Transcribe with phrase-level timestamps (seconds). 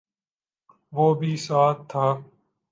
[0.93, 2.05] وہ بھی ساتھ تھا